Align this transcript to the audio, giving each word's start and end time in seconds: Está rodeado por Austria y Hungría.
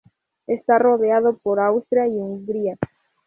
Está 0.47 0.79
rodeado 0.79 1.37
por 1.37 1.59
Austria 1.59 2.07
y 2.07 2.09
Hungría. 2.13 2.75